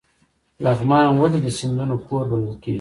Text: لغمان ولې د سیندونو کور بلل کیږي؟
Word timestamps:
لغمان 0.63 1.07
ولې 1.19 1.39
د 1.45 1.47
سیندونو 1.57 1.95
کور 2.07 2.23
بلل 2.31 2.55
کیږي؟ 2.61 2.69